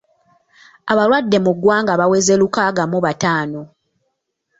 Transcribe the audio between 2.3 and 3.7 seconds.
lukaaga mu bataano.